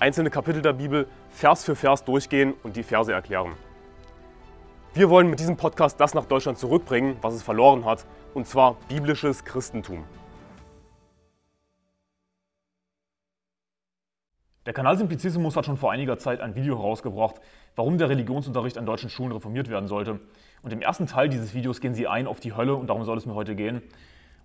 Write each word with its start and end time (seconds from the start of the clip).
einzelne 0.00 0.30
Kapitel 0.30 0.62
der 0.62 0.72
Bibel 0.72 1.06
Vers 1.28 1.64
für 1.64 1.76
Vers 1.76 2.04
durchgehen 2.04 2.54
und 2.62 2.76
die 2.76 2.82
Verse 2.82 3.12
erklären. 3.12 3.52
Wir 4.94 5.10
wollen 5.10 5.28
mit 5.28 5.38
diesem 5.38 5.56
Podcast 5.56 6.00
das 6.00 6.14
nach 6.14 6.24
Deutschland 6.24 6.58
zurückbringen, 6.58 7.16
was 7.20 7.34
es 7.34 7.42
verloren 7.42 7.84
hat, 7.84 8.06
und 8.34 8.46
zwar 8.46 8.76
biblisches 8.88 9.44
Christentum. 9.44 10.04
Der 14.66 14.72
Kanal 14.72 14.96
Simplicissimus 14.96 15.56
hat 15.56 15.66
schon 15.66 15.76
vor 15.76 15.92
einiger 15.92 16.18
Zeit 16.18 16.40
ein 16.40 16.54
Video 16.54 16.76
herausgebracht, 16.76 17.36
warum 17.76 17.98
der 17.98 18.08
Religionsunterricht 18.08 18.78
an 18.78 18.86
deutschen 18.86 19.10
Schulen 19.10 19.32
reformiert 19.32 19.68
werden 19.68 19.88
sollte. 19.88 20.20
Und 20.62 20.72
im 20.72 20.80
ersten 20.80 21.06
Teil 21.06 21.28
dieses 21.28 21.54
Videos 21.54 21.80
gehen 21.80 21.94
sie 21.94 22.06
ein 22.06 22.26
auf 22.26 22.40
die 22.40 22.54
Hölle 22.54 22.74
und 22.74 22.88
darum 22.88 23.04
soll 23.04 23.18
es 23.18 23.26
mir 23.26 23.34
heute 23.34 23.54
gehen. 23.54 23.82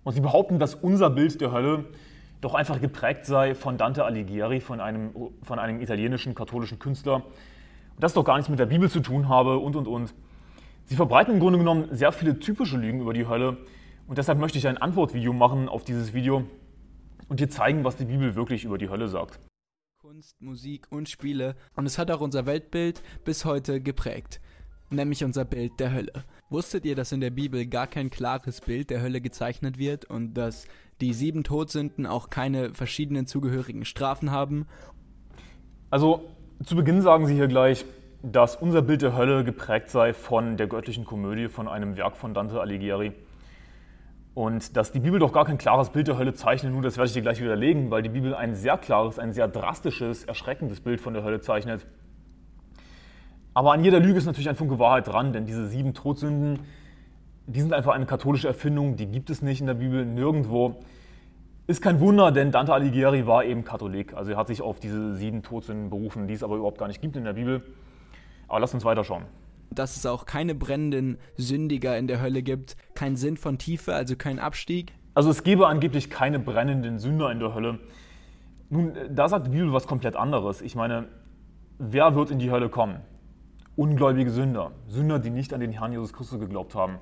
Und 0.04 0.12
sie 0.12 0.20
behaupten, 0.20 0.58
dass 0.58 0.74
unser 0.74 1.10
Bild 1.10 1.40
der 1.40 1.52
Hölle 1.52 1.86
doch 2.40 2.54
einfach 2.54 2.80
geprägt 2.80 3.26
sei 3.26 3.54
von 3.54 3.78
Dante 3.78 4.04
Alighieri, 4.04 4.60
von 4.60 4.80
einem, 4.80 5.12
von 5.42 5.58
einem 5.58 5.80
italienischen 5.80 6.34
katholischen 6.34 6.78
Künstler. 6.78 7.16
Und 7.16 8.02
das 8.02 8.12
doch 8.12 8.24
gar 8.24 8.36
nichts 8.36 8.50
mit 8.50 8.58
der 8.58 8.66
Bibel 8.66 8.90
zu 8.90 9.00
tun 9.00 9.28
habe 9.28 9.58
und 9.58 9.76
und 9.76 9.88
und. 9.88 10.14
Sie 10.84 10.96
verbreiten 10.96 11.34
im 11.34 11.40
Grunde 11.40 11.58
genommen 11.58 11.88
sehr 11.90 12.12
viele 12.12 12.38
typische 12.38 12.76
Lügen 12.76 13.00
über 13.00 13.12
die 13.12 13.26
Hölle. 13.26 13.56
Und 14.06 14.18
deshalb 14.18 14.38
möchte 14.38 14.58
ich 14.58 14.68
ein 14.68 14.78
Antwortvideo 14.78 15.32
machen 15.32 15.68
auf 15.68 15.82
dieses 15.82 16.14
Video 16.14 16.44
und 17.28 17.40
dir 17.40 17.48
zeigen, 17.48 17.84
was 17.84 17.96
die 17.96 18.04
Bibel 18.04 18.36
wirklich 18.36 18.64
über 18.64 18.78
die 18.78 18.88
Hölle 18.88 19.08
sagt. 19.08 19.40
Kunst, 19.98 20.40
Musik 20.40 20.86
und 20.90 21.08
Spiele 21.08 21.56
und 21.74 21.86
es 21.86 21.98
hat 21.98 22.10
auch 22.12 22.20
unser 22.20 22.46
Weltbild 22.46 23.02
bis 23.24 23.44
heute 23.44 23.80
geprägt, 23.80 24.40
nämlich 24.90 25.24
unser 25.24 25.44
Bild 25.44 25.72
der 25.80 25.92
Hölle. 25.92 26.24
Wusstet 26.48 26.84
ihr, 26.84 26.94
dass 26.94 27.10
in 27.10 27.20
der 27.20 27.30
Bibel 27.30 27.66
gar 27.66 27.88
kein 27.88 28.08
klares 28.08 28.60
Bild 28.60 28.90
der 28.90 29.02
Hölle 29.02 29.20
gezeichnet 29.20 29.78
wird 29.78 30.04
und 30.04 30.34
dass 30.34 30.68
die 31.00 31.12
sieben 31.12 31.44
Todsünden 31.44 32.06
auch 32.06 32.30
keine 32.30 32.72
verschiedenen 32.72 33.26
zugehörigen 33.26 33.84
Strafen 33.84 34.30
haben? 34.30 34.66
Also 35.90 36.24
zu 36.64 36.76
Beginn 36.76 37.02
sagen 37.02 37.26
Sie 37.26 37.34
hier 37.34 37.48
gleich, 37.48 37.84
dass 38.22 38.56
unser 38.56 38.82
Bild 38.82 39.02
der 39.02 39.16
Hölle 39.16 39.44
geprägt 39.44 39.90
sei 39.90 40.12
von 40.12 40.56
der 40.56 40.66
göttlichen 40.66 41.04
Komödie, 41.04 41.48
von 41.48 41.68
einem 41.68 41.96
Werk 41.96 42.16
von 42.16 42.34
Dante 42.34 42.60
Alighieri. 42.60 43.12
Und 44.34 44.76
dass 44.76 44.92
die 44.92 45.00
Bibel 45.00 45.18
doch 45.18 45.32
gar 45.32 45.44
kein 45.44 45.58
klares 45.58 45.90
Bild 45.90 46.08
der 46.08 46.18
Hölle 46.18 46.34
zeichnet, 46.34 46.72
nun, 46.72 46.82
das 46.82 46.96
werde 46.96 47.08
ich 47.08 47.14
dir 47.14 47.22
gleich 47.22 47.40
widerlegen, 47.40 47.90
weil 47.90 48.02
die 48.02 48.10
Bibel 48.10 48.34
ein 48.34 48.54
sehr 48.54 48.76
klares, 48.76 49.18
ein 49.18 49.32
sehr 49.32 49.48
drastisches, 49.48 50.24
erschreckendes 50.24 50.80
Bild 50.80 51.00
von 51.00 51.14
der 51.14 51.24
Hölle 51.24 51.40
zeichnet. 51.40 51.86
Aber 53.54 53.72
an 53.72 53.82
jeder 53.82 54.00
Lüge 54.00 54.18
ist 54.18 54.26
natürlich 54.26 54.50
ein 54.50 54.56
Funke 54.56 54.78
Wahrheit 54.78 55.08
dran, 55.08 55.32
denn 55.32 55.46
diese 55.46 55.66
sieben 55.66 55.94
Todsünden, 55.94 56.58
die 57.46 57.60
sind 57.60 57.72
einfach 57.72 57.94
eine 57.94 58.06
katholische 58.06 58.48
Erfindung, 58.48 58.96
die 58.96 59.06
gibt 59.06 59.30
es 59.30 59.42
nicht 59.42 59.60
in 59.60 59.66
der 59.66 59.74
Bibel, 59.74 60.04
nirgendwo. 60.04 60.76
Ist 61.66 61.82
kein 61.82 62.00
Wunder, 62.00 62.30
denn 62.30 62.52
Dante 62.52 62.72
Alighieri 62.72 63.26
war 63.26 63.44
eben 63.44 63.64
Katholik. 63.64 64.14
Also 64.14 64.32
er 64.32 64.36
hat 64.36 64.46
sich 64.46 64.62
auf 64.62 64.78
diese 64.78 65.14
sieben 65.16 65.42
Todsünden 65.42 65.90
berufen, 65.90 66.28
die 66.28 66.34
es 66.34 66.42
aber 66.42 66.56
überhaupt 66.56 66.78
gar 66.78 66.86
nicht 66.86 67.00
gibt 67.00 67.16
in 67.16 67.24
der 67.24 67.32
Bibel. 67.32 67.62
Aber 68.46 68.60
lass 68.60 68.72
uns 68.72 68.84
weiterschauen 68.84 69.24
dass 69.70 69.96
es 69.96 70.06
auch 70.06 70.26
keine 70.26 70.54
brennenden 70.54 71.18
Sündiger 71.36 71.96
in 71.98 72.06
der 72.06 72.20
Hölle 72.20 72.42
gibt, 72.42 72.76
keinen 72.94 73.16
Sinn 73.16 73.36
von 73.36 73.58
Tiefe, 73.58 73.94
also 73.94 74.16
keinen 74.16 74.38
Abstieg? 74.38 74.92
Also 75.14 75.30
es 75.30 75.44
gäbe 75.44 75.66
angeblich 75.66 76.10
keine 76.10 76.38
brennenden 76.38 76.98
Sünder 76.98 77.30
in 77.30 77.40
der 77.40 77.54
Hölle. 77.54 77.78
Nun, 78.68 78.94
da 79.10 79.28
sagt 79.28 79.46
die 79.46 79.50
Bibel 79.50 79.72
was 79.72 79.86
komplett 79.86 80.16
anderes. 80.16 80.60
Ich 80.60 80.74
meine, 80.74 81.08
wer 81.78 82.14
wird 82.14 82.30
in 82.30 82.38
die 82.38 82.50
Hölle 82.50 82.68
kommen? 82.68 83.00
Ungläubige 83.76 84.30
Sünder, 84.30 84.72
Sünder, 84.88 85.18
die 85.18 85.30
nicht 85.30 85.52
an 85.52 85.60
den 85.60 85.72
Herrn 85.72 85.92
Jesus 85.92 86.12
Christus 86.12 86.40
geglaubt 86.40 86.74
haben. 86.74 86.98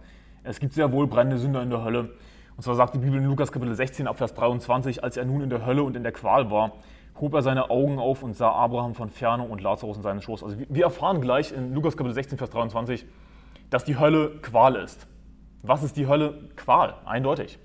Es 0.46 0.60
gibt 0.60 0.74
sehr 0.74 0.92
wohl 0.92 1.06
brennende 1.06 1.38
Sünder 1.38 1.62
in 1.62 1.70
der 1.70 1.82
Hölle. 1.82 2.10
Und 2.54 2.62
zwar 2.62 2.74
sagt 2.74 2.94
die 2.94 2.98
Bibel 2.98 3.18
in 3.18 3.24
Lukas 3.24 3.50
Kapitel 3.50 3.74
16 3.74 4.06
ab 4.06 4.18
Vers 4.18 4.34
23, 4.34 5.02
als 5.02 5.16
er 5.16 5.24
nun 5.24 5.40
in 5.40 5.48
der 5.48 5.64
Hölle 5.64 5.82
und 5.82 5.96
in 5.96 6.02
der 6.02 6.12
Qual 6.12 6.50
war, 6.50 6.72
hob 7.18 7.32
er 7.32 7.40
seine 7.40 7.70
Augen 7.70 7.98
auf 7.98 8.22
und 8.22 8.36
sah 8.36 8.50
Abraham 8.50 8.94
von 8.94 9.08
ferne 9.08 9.44
und 9.44 9.62
Lazarus 9.62 9.96
in 9.96 10.02
seinen 10.02 10.20
Schoß. 10.20 10.44
Also 10.44 10.58
wir 10.68 10.84
erfahren 10.84 11.22
gleich 11.22 11.50
in 11.50 11.72
Lukas 11.72 11.96
Kapitel 11.96 12.12
16, 12.12 12.36
Vers 12.36 12.50
23, 12.50 13.06
dass 13.70 13.84
die 13.84 13.98
Hölle 13.98 14.32
Qual 14.42 14.76
ist. 14.76 15.06
Was 15.62 15.82
ist 15.82 15.96
die 15.96 16.06
Hölle? 16.08 16.50
Qual, 16.56 16.92
eindeutig. 17.06 17.58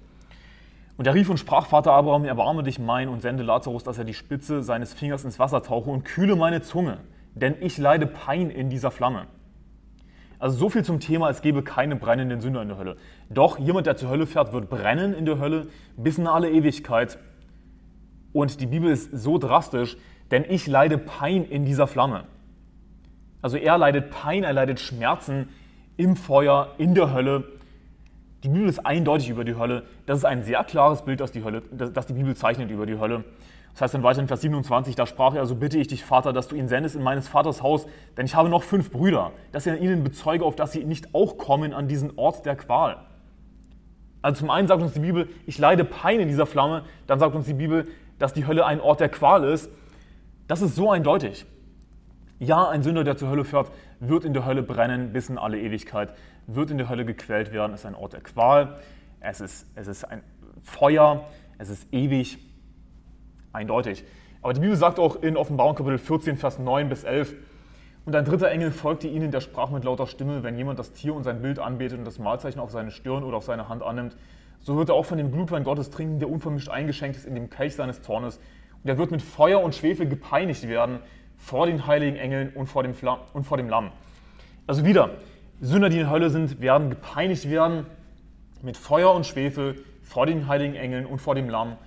Und 0.96 1.06
er 1.06 1.14
rief 1.14 1.30
und 1.30 1.38
sprach, 1.38 1.66
Vater 1.66 1.92
Abraham, 1.92 2.24
erbarme 2.24 2.64
dich 2.64 2.80
mein 2.80 3.10
und 3.10 3.22
sende 3.22 3.44
Lazarus, 3.44 3.84
dass 3.84 3.98
er 3.98 4.06
die 4.06 4.14
Spitze 4.14 4.64
seines 4.64 4.94
Fingers 4.94 5.26
ins 5.26 5.38
Wasser 5.38 5.64
tauche 5.64 5.90
und 5.90 6.06
kühle 6.06 6.38
meine 6.38 6.62
Zunge, 6.62 7.00
denn 7.36 7.56
ich 7.60 7.78
leide 7.78 8.08
Pein 8.08 8.50
in 8.50 8.70
dieser 8.70 8.90
Flamme. 8.90 9.28
Also 10.40 10.58
so 10.58 10.70
viel 10.70 10.84
zum 10.84 11.00
Thema, 11.00 11.30
es 11.30 11.42
gebe 11.42 11.64
keine 11.64 11.98
brennenden 11.98 12.40
Sünder 12.40 12.62
in 12.62 12.70
der 12.70 12.78
Hölle. 12.78 12.96
Doch 13.30 13.60
jemand, 13.60 13.88
der 13.88 13.98
zur 13.98 14.10
Hölle 14.10 14.26
fährt, 14.26 14.54
wird 14.54 14.70
brennen 14.70 15.14
in 15.14 15.26
der 15.26 15.38
Hölle 15.38 15.68
bis 15.98 16.18
in 16.18 16.28
alle 16.28 16.50
Ewigkeit 16.50 17.20
und 18.32 18.62
die 18.62 18.66
Bibel 18.66 18.92
ist 18.92 19.12
so 19.12 19.38
drastisch, 19.38 19.98
denn 20.32 20.46
ich 20.48 20.68
leide 20.68 20.98
Pein 20.98 21.46
in 21.46 21.66
dieser 21.66 21.88
Flamme. 21.88 22.26
Also 23.42 23.58
er 23.58 23.78
leidet 23.78 24.12
Pein, 24.12 24.44
er 24.44 24.54
leidet 24.54 24.80
Schmerzen 24.80 25.50
im 25.98 26.16
Feuer, 26.16 26.76
in 26.78 26.94
der 26.94 27.14
Hölle. 27.14 27.44
Die 28.44 28.50
Bibel 28.50 28.70
ist 28.70 28.86
eindeutig 28.86 29.30
über 29.30 29.44
die 29.44 29.56
Hölle. 29.56 29.84
Das 30.06 30.20
ist 30.20 30.26
ein 30.26 30.44
sehr 30.44 30.64
klares 30.64 31.04
Bild, 31.04 31.20
das 31.20 31.32
die, 31.32 31.44
Hölle, 31.44 31.62
das 31.72 32.06
die 32.06 32.14
Bibel 32.14 32.36
zeichnet 32.36 32.70
über 32.72 32.86
die 32.86 33.00
Hölle. 33.00 33.24
Das 33.74 33.82
heißt 33.82 33.94
dann 33.94 34.04
weiter 34.04 34.20
in 34.20 34.28
Vers 34.28 34.42
27, 34.42 34.96
da 34.96 35.06
sprach 35.06 35.36
er, 35.36 35.46
so 35.46 35.56
bitte 35.56 35.78
ich 35.78 35.88
dich, 35.88 36.04
Vater, 36.04 36.34
dass 36.34 36.48
du 36.48 36.56
ihn 36.56 36.68
sendest 36.68 36.96
in 36.96 37.04
meines 37.04 37.28
Vaters 37.28 37.64
Haus, 37.64 37.86
denn 38.18 38.26
ich 38.26 38.36
habe 38.36 38.50
noch 38.50 38.64
fünf 38.64 38.92
Brüder, 38.92 39.32
dass 39.52 39.66
er 39.68 39.78
ihnen 39.78 40.04
bezeuge, 40.04 40.44
auf 40.44 40.56
dass 40.56 40.72
sie 40.72 40.84
nicht 40.84 41.16
auch 41.16 41.38
kommen 41.38 41.74
an 41.74 41.88
diesen 41.88 42.18
Ort 42.18 42.46
der 42.46 42.56
Qual. 42.56 42.98
Also 44.22 44.40
zum 44.40 44.50
einen 44.50 44.68
sagt 44.68 44.82
uns 44.82 44.94
die 44.94 45.00
Bibel, 45.00 45.30
ich 45.46 45.58
leide 45.58 45.86
Pein 45.86 46.20
in 46.20 46.28
dieser 46.28 46.46
Flamme, 46.46 46.84
dann 47.08 47.20
sagt 47.20 47.36
uns 47.36 47.46
die 47.46 47.54
Bibel, 47.54 47.88
dass 48.18 48.34
die 48.34 48.46
Hölle 48.46 48.66
ein 48.66 48.82
Ort 48.82 49.00
der 49.00 49.10
Qual 49.10 49.46
ist, 49.46 49.70
das 50.48 50.62
ist 50.62 50.76
so 50.76 50.92
eindeutig. 50.92 51.46
Ja, 52.40 52.68
ein 52.70 52.84
Sünder, 52.84 53.04
der 53.04 53.18
zur 53.18 53.30
Hölle 53.30 53.46
fährt, 53.46 53.72
wird 54.00 54.26
in 54.26 54.34
der 54.34 54.46
Hölle 54.46 54.64
brennen 54.64 55.14
bis 55.14 55.30
in 55.30 55.38
alle 55.38 55.60
Ewigkeit, 55.60 56.14
wird 56.48 56.72
in 56.72 56.78
der 56.78 56.90
Hölle 56.90 57.06
gequält 57.06 57.54
werden, 57.54 57.74
es 57.74 57.82
ist 57.82 57.86
ein 57.86 57.96
Ort 57.96 58.14
der 58.14 58.22
Qual, 58.22 58.80
es 59.20 59.42
ist, 59.42 59.68
es 59.76 59.88
ist 59.88 60.04
ein 60.06 60.24
Feuer, 60.64 61.26
es 61.58 61.70
ist 61.70 61.94
ewig, 61.94 62.38
eindeutig. 63.54 64.04
Aber 64.42 64.54
die 64.54 64.62
Bibel 64.62 64.76
sagt 64.76 65.00
auch 65.00 65.22
in 65.22 65.38
Offenbarung 65.38 65.76
Kapitel 65.76 65.98
14, 65.98 66.38
Vers 66.38 66.60
9 66.60 66.90
bis 66.90 67.04
11, 67.04 67.36
und 68.06 68.16
ein 68.16 68.26
dritter 68.26 68.50
Engel 68.50 68.72
folgte 68.72 69.08
ihnen, 69.08 69.30
der 69.30 69.42
sprach 69.42 69.70
mit 69.70 69.84
lauter 69.84 70.08
Stimme, 70.08 70.42
wenn 70.42 70.58
jemand 70.58 70.80
das 70.80 70.94
Tier 70.94 71.14
und 71.14 71.24
sein 71.24 71.42
Bild 71.42 71.60
anbetet 71.60 72.00
und 72.00 72.06
das 72.06 72.18
Mahlzeichen 72.18 72.60
auf 72.60 72.72
seine 72.72 72.90
Stirn 72.92 73.24
oder 73.24 73.38
auf 73.38 73.44
seine 73.44 73.70
Hand 73.70 73.84
annimmt, 73.84 74.16
so 74.62 74.78
wird 74.78 74.90
er 74.90 74.96
auch 74.96 75.06
von 75.06 75.18
dem 75.18 75.32
Blutwein 75.32 75.64
Gottes 75.64 75.90
trinken, 75.90 76.20
der 76.20 76.30
unvermischt 76.30 76.70
eingeschenkt 76.70 77.18
ist 77.18 77.26
in 77.26 77.36
dem 77.36 77.50
Kelch 77.50 77.76
seines 77.76 78.02
Zornes. 78.02 78.38
Und 78.84 78.90
er 78.90 78.98
wird 78.98 79.12
mit 79.12 79.22
Feuer 79.22 79.62
und 79.62 79.76
Schwefel 79.76 80.08
gepeinigt 80.08 80.68
werden 80.68 81.00
vor 81.38 81.66
den 81.68 81.88
heiligen 81.88 82.18
Engeln 82.18 82.52
und 82.56 82.68
vor 82.68 82.84
dem, 82.84 82.94
Flam 82.94 83.20
und 83.34 83.46
vor 83.46 83.58
dem 83.58 83.70
Lamm. 83.70 83.92
Also 84.68 84.86
wieder, 84.86 85.12
Sünder, 85.62 85.90
die 85.90 86.00
in 86.00 86.10
Hölle 86.10 86.30
sind, 86.30 86.62
werden 86.62 86.90
gepeinigt 86.90 87.50
werden 87.50 87.86
mit 88.62 88.76
Feuer 88.76 89.14
und 89.14 89.26
Schwefel 89.26 89.84
vor 90.02 90.26
den 90.26 90.48
heiligen 90.48 90.76
Engeln 90.76 91.06
und 91.06 91.20
vor 91.20 91.36
dem 91.36 91.50
Lamm. 91.50 91.78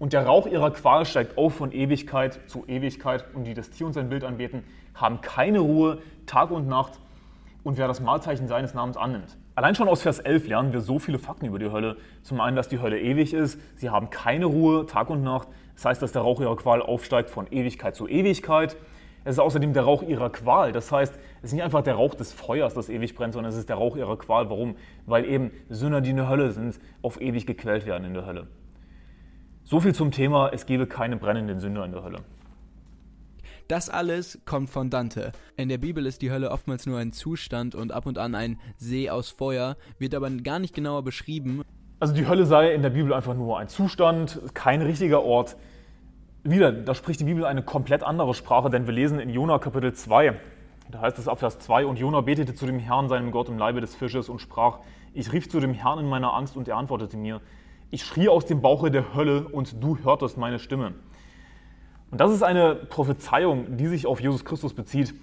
Und 0.00 0.14
der 0.14 0.24
Rauch 0.24 0.46
ihrer 0.46 0.70
Qual 0.70 1.04
steigt 1.04 1.36
auf 1.36 1.56
von 1.56 1.72
Ewigkeit 1.72 2.40
zu 2.46 2.64
Ewigkeit. 2.66 3.26
Und 3.34 3.44
die 3.44 3.52
das 3.52 3.68
Tier 3.68 3.86
und 3.86 3.92
sein 3.92 4.08
Bild 4.08 4.24
anbeten, 4.24 4.64
haben 4.94 5.20
keine 5.20 5.58
Ruhe, 5.58 5.98
Tag 6.24 6.50
und 6.50 6.66
Nacht. 6.66 6.98
Und 7.64 7.76
wer 7.76 7.86
das 7.86 8.00
Mahlzeichen 8.00 8.48
seines 8.48 8.72
Namens 8.72 8.96
annimmt. 8.96 9.36
Allein 9.56 9.74
schon 9.74 9.88
aus 9.88 10.00
Vers 10.00 10.18
11 10.18 10.48
lernen 10.48 10.72
wir 10.72 10.80
so 10.80 10.98
viele 10.98 11.18
Fakten 11.18 11.44
über 11.44 11.58
die 11.58 11.70
Hölle. 11.70 11.98
Zum 12.22 12.40
einen, 12.40 12.56
dass 12.56 12.68
die 12.68 12.80
Hölle 12.80 12.98
ewig 12.98 13.34
ist, 13.34 13.60
sie 13.76 13.90
haben 13.90 14.08
keine 14.08 14.46
Ruhe, 14.46 14.86
Tag 14.86 15.10
und 15.10 15.22
Nacht. 15.22 15.48
Das 15.74 15.84
heißt, 15.84 16.00
dass 16.00 16.12
der 16.12 16.22
Rauch 16.22 16.40
ihrer 16.40 16.56
Qual 16.56 16.80
aufsteigt 16.80 17.28
von 17.28 17.46
Ewigkeit 17.52 17.94
zu 17.94 18.08
Ewigkeit. 18.08 18.78
Es 19.24 19.32
ist 19.32 19.38
außerdem 19.38 19.74
der 19.74 19.82
Rauch 19.82 20.02
ihrer 20.02 20.30
Qual. 20.30 20.72
Das 20.72 20.90
heißt, 20.90 21.14
es 21.42 21.44
ist 21.44 21.52
nicht 21.52 21.62
einfach 21.62 21.82
der 21.82 21.96
Rauch 21.96 22.14
des 22.14 22.32
Feuers, 22.32 22.72
das 22.72 22.88
ewig 22.88 23.14
brennt, 23.14 23.34
sondern 23.34 23.52
es 23.52 23.58
ist 23.58 23.68
der 23.68 23.76
Rauch 23.76 23.96
ihrer 23.96 24.16
Qual. 24.16 24.48
Warum? 24.48 24.76
Weil 25.04 25.26
eben 25.26 25.50
Sünder, 25.68 26.00
die 26.00 26.08
in 26.08 26.16
der 26.16 26.30
Hölle 26.30 26.52
sind, 26.52 26.80
auf 27.02 27.20
ewig 27.20 27.46
gequält 27.46 27.84
werden 27.84 28.06
in 28.06 28.14
der 28.14 28.24
Hölle. 28.24 28.46
So 29.70 29.78
viel 29.78 29.94
zum 29.94 30.10
Thema, 30.10 30.48
es 30.52 30.66
gebe 30.66 30.88
keine 30.88 31.16
brennenden 31.16 31.60
Sünder 31.60 31.84
in 31.84 31.92
der 31.92 32.02
Hölle. 32.02 32.18
Das 33.68 33.88
alles 33.88 34.40
kommt 34.44 34.68
von 34.68 34.90
Dante. 34.90 35.30
In 35.56 35.68
der 35.68 35.78
Bibel 35.78 36.06
ist 36.06 36.22
die 36.22 36.32
Hölle 36.32 36.50
oftmals 36.50 36.86
nur 36.86 36.98
ein 36.98 37.12
Zustand 37.12 37.76
und 37.76 37.92
ab 37.92 38.06
und 38.06 38.18
an 38.18 38.34
ein 38.34 38.58
See 38.78 39.10
aus 39.10 39.30
Feuer, 39.30 39.76
wird 40.00 40.16
aber 40.16 40.28
gar 40.28 40.58
nicht 40.58 40.74
genauer 40.74 41.04
beschrieben. 41.04 41.62
Also 42.00 42.12
die 42.14 42.26
Hölle 42.26 42.46
sei 42.46 42.74
in 42.74 42.82
der 42.82 42.90
Bibel 42.90 43.12
einfach 43.12 43.34
nur 43.34 43.60
ein 43.60 43.68
Zustand, 43.68 44.40
kein 44.54 44.82
richtiger 44.82 45.22
Ort. 45.22 45.56
Wieder, 46.42 46.72
da 46.72 46.92
spricht 46.92 47.20
die 47.20 47.24
Bibel 47.26 47.44
eine 47.44 47.62
komplett 47.62 48.02
andere 48.02 48.34
Sprache, 48.34 48.70
denn 48.70 48.88
wir 48.88 48.92
lesen 48.92 49.20
in 49.20 49.30
Jona 49.30 49.60
Kapitel 49.60 49.92
2, 49.92 50.34
Da 50.90 51.00
heißt 51.00 51.16
es 51.20 51.28
ab 51.28 51.38
Vers 51.38 51.60
2, 51.60 51.86
und 51.86 51.96
Jona 51.96 52.22
betete 52.22 52.56
zu 52.56 52.66
dem 52.66 52.80
Herrn, 52.80 53.08
seinem 53.08 53.30
Gott, 53.30 53.48
im 53.48 53.56
Leibe 53.56 53.80
des 53.80 53.94
Fisches 53.94 54.28
und 54.28 54.40
sprach, 54.40 54.80
ich 55.14 55.32
rief 55.32 55.48
zu 55.48 55.60
dem 55.60 55.74
Herrn 55.74 56.00
in 56.00 56.08
meiner 56.08 56.34
Angst 56.34 56.56
und 56.56 56.66
er 56.66 56.76
antwortete 56.76 57.16
mir, 57.16 57.40
ich 57.90 58.04
schrie 58.04 58.28
aus 58.28 58.46
dem 58.46 58.62
Bauche 58.62 58.90
der 58.90 59.14
Hölle 59.14 59.48
und 59.48 59.82
du 59.82 59.98
hörtest 59.98 60.38
meine 60.38 60.58
Stimme. 60.58 60.94
Und 62.10 62.20
das 62.20 62.32
ist 62.32 62.42
eine 62.42 62.74
Prophezeiung, 62.74 63.76
die 63.76 63.86
sich 63.86 64.06
auf 64.06 64.20
Jesus 64.20 64.44
Christus 64.44 64.74
bezieht, 64.74 65.14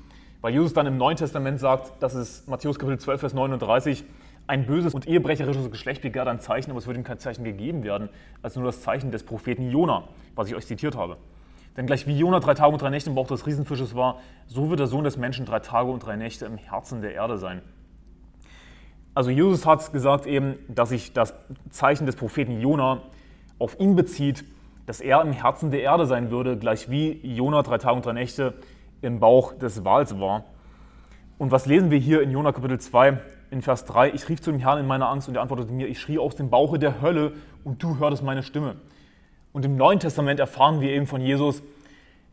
weil 0.41 0.53
Jesus 0.53 0.73
dann 0.73 0.85
im 0.85 0.97
Neuen 0.97 1.17
Testament 1.17 1.59
sagt, 1.59 2.01
das 2.01 2.15
ist 2.15 2.47
Matthäus 2.47 2.79
Kapitel 2.79 2.99
12, 2.99 3.19
Vers 3.19 3.33
39, 3.33 4.03
ein 4.47 4.65
böses 4.65 4.93
und 4.93 5.07
ehebrecherisches 5.07 5.69
Geschlecht 5.71 6.01
begehrt 6.01 6.27
ein 6.27 6.39
Zeichen, 6.39 6.71
aber 6.71 6.79
es 6.79 6.87
wird 6.87 6.95
ihm 6.95 7.03
kein 7.03 7.19
Zeichen 7.19 7.43
gegeben 7.43 7.83
werden, 7.83 8.09
als 8.41 8.55
nur 8.55 8.65
das 8.65 8.81
Zeichen 8.81 9.11
des 9.11 9.23
Propheten 9.23 9.69
Jona, 9.69 10.07
was 10.35 10.47
ich 10.47 10.55
euch 10.55 10.65
zitiert 10.65 10.95
habe. 10.95 11.17
Denn 11.75 11.85
gleich 11.85 12.07
wie 12.07 12.17
Jona 12.17 12.39
drei 12.39 12.53
Tage 12.53 12.71
und 12.71 12.81
drei 12.81 12.89
Nächte 12.89 13.09
im 13.09 13.15
Bauch 13.15 13.27
des 13.27 13.45
Riesenfisches 13.45 13.93
war, 13.93 14.19
so 14.47 14.69
wird 14.69 14.79
der 14.79 14.87
Sohn 14.87 15.03
des 15.03 15.17
Menschen 15.17 15.45
drei 15.45 15.59
Tage 15.59 15.91
und 15.91 16.05
drei 16.05 16.15
Nächte 16.15 16.45
im 16.45 16.57
Herzen 16.57 17.01
der 17.01 17.13
Erde 17.13 17.37
sein. 17.37 17.61
Also 19.17 19.31
Jesus 19.31 19.65
hat 19.65 19.93
gesagt 19.93 20.27
eben, 20.27 20.59
dass 20.67 20.89
sich 20.89 21.11
das 21.11 21.33
Zeichen 21.71 22.05
des 22.05 22.15
Propheten 22.15 22.61
Jona 22.61 23.01
auf 23.57 23.79
ihn 23.79 23.95
bezieht, 23.95 24.45
dass 24.85 25.01
er 25.01 25.23
im 25.23 25.31
Herzen 25.31 25.71
der 25.71 25.81
Erde 25.81 26.05
sein 26.05 26.29
würde, 26.29 26.55
gleich 26.55 26.91
wie 26.91 27.19
Jona 27.23 27.63
drei 27.63 27.79
Tage 27.79 27.95
und 27.95 28.05
drei 28.05 28.13
Nächte 28.13 28.53
im 29.01 29.19
Bauch 29.19 29.53
des 29.53 29.83
Wals 29.83 30.19
war. 30.19 30.43
Und 31.39 31.49
was 31.49 31.65
lesen 31.65 31.89
wir 31.89 31.97
hier 31.97 32.21
in 32.21 32.29
Jona 32.29 32.51
Kapitel 32.51 32.79
2 32.79 33.19
in 33.49 33.63
Vers 33.63 33.85
3? 33.85 34.11
Ich 34.11 34.29
rief 34.29 34.39
zu 34.39 34.51
dem 34.51 34.59
Herrn 34.59 34.77
in 34.77 34.85
meiner 34.85 35.09
Angst 35.09 35.27
und 35.27 35.33
er 35.33 35.41
antwortete 35.41 35.73
mir, 35.73 35.87
ich 35.87 35.99
schrie 35.99 36.19
aus 36.19 36.35
dem 36.35 36.51
Bauche 36.51 36.77
der 36.77 37.01
Hölle 37.01 37.31
und 37.63 37.81
du 37.81 37.97
hörtest 37.97 38.21
meine 38.21 38.43
Stimme. 38.43 38.75
Und 39.51 39.65
im 39.65 39.77
Neuen 39.77 39.97
Testament 39.97 40.39
erfahren 40.39 40.79
wir 40.79 40.91
eben 40.91 41.07
von 41.07 41.21
Jesus, 41.21 41.63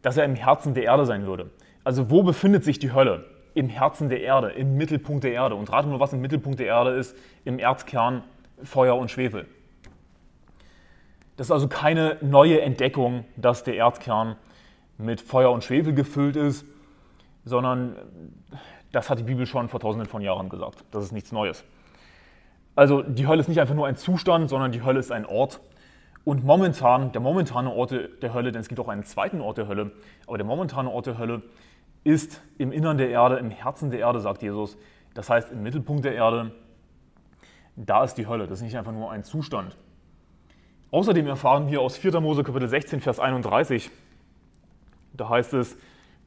dass 0.03 0.19
er 0.19 0.27
im 0.27 0.35
Herzen 0.35 0.75
der 0.75 0.83
Erde 0.83 1.07
sein 1.07 1.25
würde. 1.25 1.49
Also 1.83 2.11
wo 2.11 2.23
befindet 2.23 2.63
sich 2.63 2.79
die 2.79 2.93
Hölle? 2.93 3.25
Im 3.55 3.69
Herzen 3.69 4.09
der 4.09 4.21
Erde, 4.21 4.51
im 4.51 4.77
Mittelpunkt 4.77 5.25
der 5.25 5.33
Erde. 5.33 5.55
Und 5.55 5.71
rate 5.73 5.89
mal, 5.89 6.01
was 6.01 6.13
im 6.13 6.21
Mittelpunkt 6.21 6.59
der 6.59 6.67
Erde 6.67 6.91
ist, 6.91 7.17
im 7.45 7.59
Erzkern 7.59 8.25
Feuer 8.63 8.97
und 8.97 9.11
Schwefel. 9.11 9.47
Das 11.37 11.49
ist 11.49 11.51
also 11.51 11.69
keine 11.69 12.17
neue 12.21 12.61
Entdeckung, 12.61 13.25
dass 13.37 13.65
der 13.65 13.75
Erdkern 13.75 14.37
mit 14.99 15.21
Feuer 15.21 15.51
und 15.51 15.65
Schwefel 15.65 15.93
gefüllt 15.93 16.37
ist, 16.37 16.65
sondern 17.45 17.97
das 18.93 19.11
hat 19.11 19.19
die 19.19 19.25
Bibel 19.25 19.45
schon 19.45 19.69
vor 19.69 19.81
tausenden 19.81 20.09
von 20.09 20.23
Jahren 20.23 20.49
gesagt. 20.49 20.85
Das 20.93 21.05
ist 21.05 21.13
nichts 21.13 21.33
Neues. 21.33 21.65
Also 22.77 23.03
die 23.03 23.27
Hölle 23.27 23.41
ist 23.41 23.49
nicht 23.49 23.61
einfach 23.61 23.75
nur 23.75 23.87
ein 23.87 23.97
Zustand, 23.97 24.49
sondern 24.49 24.71
die 24.73 24.83
Hölle 24.83 25.01
ist 25.01 25.11
ein 25.11 25.27
Ort, 25.27 25.61
und 26.25 26.43
momentan, 26.43 27.13
der 27.13 27.21
momentane 27.21 27.71
Ort 27.71 27.95
der 28.23 28.33
Hölle, 28.33 28.51
denn 28.51 28.63
es 28.63 28.69
gibt 28.69 28.81
auch 28.81 28.89
einen 28.89 29.05
zweiten 29.05 29.43
Ort 29.43 29.59
der 29.59 29.69
Hölle, 29.69 29.93
aber 30.27 30.39
der 30.39 30.47
momentane 30.47 30.91
Ort 30.91 31.07
der 31.07 31.19
Hölle 31.19 31.43
ist 32.05 32.43
im 32.59 32.71
Innern 32.71 32.99
der 32.99 33.09
Erde, 33.09 33.37
im 33.37 33.51
Herzen 33.51 33.91
der 33.91 34.01
Erde, 34.01 34.21
sagt 34.21 34.43
Jesus. 34.43 34.77
Das 35.15 35.31
heißt, 35.31 35.51
im 35.53 35.63
Mittelpunkt 35.63 36.05
der 36.05 36.15
Erde, 36.15 36.53
da 37.77 38.05
ist 38.05 38.15
die 38.15 38.27
Hölle. 38.27 38.47
Das 38.47 38.59
ist 38.59 38.65
nicht 38.65 38.77
einfach 38.77 38.93
nur 38.93 39.11
ein 39.11 39.25
Zustand. 39.25 39.77
Außerdem 40.91 41.27
erfahren 41.27 41.71
wir 41.71 41.81
aus 41.81 41.97
4. 41.97 42.21
Mose 42.21 42.45
Kapitel 42.45 42.69
16, 42.69 43.01
Vers 43.01 43.19
31, 43.19 43.91
da 45.13 45.29
heißt 45.29 45.53
es 45.55 45.77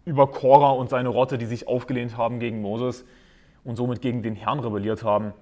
über 0.03 0.27
Korah 0.27 0.71
und 0.71 0.89
seine 0.89 1.09
Rotte, 1.09 1.38
die 1.38 1.45
sich 1.45 1.68
aufgelehnt 1.68 2.18
haben 2.18 2.39
gegen 2.39 2.62
Moses 2.62 3.06
und 3.63 3.75
somit 3.75 4.01
gegen 4.01 4.24
den 4.24 4.35
Herrn 4.35 4.59
rebelliert 4.59 5.03
haben. 5.03 5.33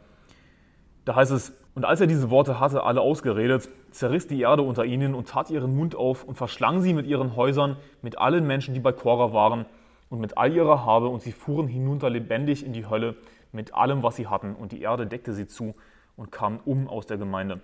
Da 1.05 1.15
heißt 1.15 1.31
es, 1.31 1.53
und 1.75 1.85
als 1.85 2.01
er 2.01 2.07
diese 2.07 2.29
Worte 2.29 2.59
hatte, 2.59 2.83
alle 2.83 3.01
ausgeredet, 3.01 3.69
zerriss 3.91 4.27
die 4.27 4.41
Erde 4.41 4.61
unter 4.61 4.85
ihnen 4.85 5.13
und 5.13 5.27
tat 5.27 5.49
ihren 5.49 5.75
Mund 5.75 5.95
auf 5.95 6.23
und 6.23 6.35
verschlang 6.35 6.81
sie 6.81 6.93
mit 6.93 7.05
ihren 7.05 7.35
Häusern, 7.35 7.77
mit 8.01 8.17
allen 8.17 8.45
Menschen, 8.45 8.73
die 8.73 8.79
bei 8.79 8.91
Korah 8.91 9.33
waren, 9.33 9.65
und 10.09 10.19
mit 10.19 10.37
all 10.37 10.53
ihrer 10.53 10.85
Habe, 10.85 11.07
und 11.07 11.21
sie 11.21 11.31
fuhren 11.31 11.67
hinunter 11.67 12.09
lebendig 12.09 12.65
in 12.65 12.73
die 12.73 12.87
Hölle 12.87 13.15
mit 13.51 13.73
allem, 13.73 14.03
was 14.03 14.15
sie 14.15 14.27
hatten, 14.27 14.55
und 14.55 14.71
die 14.71 14.81
Erde 14.81 15.07
deckte 15.07 15.33
sie 15.33 15.47
zu 15.47 15.75
und 16.15 16.31
kamen 16.31 16.59
um 16.65 16.87
aus 16.87 17.05
der 17.05 17.17
Gemeinde. 17.17 17.61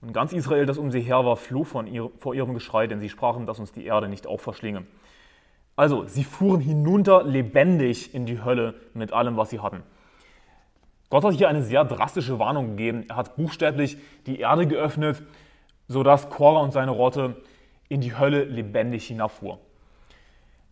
Und 0.00 0.12
ganz 0.12 0.32
Israel, 0.32 0.66
das 0.66 0.78
um 0.78 0.90
sie 0.90 1.00
her 1.00 1.24
war, 1.24 1.36
floh 1.36 1.64
von 1.64 1.86
ihr, 1.86 2.10
vor 2.18 2.34
ihrem 2.34 2.54
Geschrei, 2.54 2.86
denn 2.86 3.00
sie 3.00 3.08
sprachen, 3.08 3.46
dass 3.46 3.60
uns 3.60 3.72
die 3.72 3.84
Erde 3.84 4.08
nicht 4.08 4.26
auch 4.26 4.40
verschlinge. 4.40 4.84
Also, 5.76 6.04
sie 6.06 6.24
fuhren 6.24 6.60
hinunter 6.60 7.22
lebendig 7.22 8.12
in 8.14 8.26
die 8.26 8.42
Hölle 8.42 8.74
mit 8.94 9.12
allem, 9.12 9.36
was 9.36 9.50
sie 9.50 9.60
hatten. 9.60 9.82
Gott 11.08 11.24
hat 11.24 11.34
hier 11.34 11.48
eine 11.48 11.62
sehr 11.62 11.84
drastische 11.84 12.38
Warnung 12.38 12.70
gegeben. 12.70 13.04
Er 13.08 13.16
hat 13.16 13.36
buchstäblich 13.36 13.96
die 14.26 14.40
Erde 14.40 14.66
geöffnet, 14.66 15.22
sodass 15.86 16.30
Korah 16.30 16.60
und 16.60 16.72
seine 16.72 16.90
Rotte 16.90 17.36
in 17.88 18.00
die 18.00 18.16
Hölle 18.16 18.44
lebendig 18.44 19.06
hinabfuhr. 19.06 19.60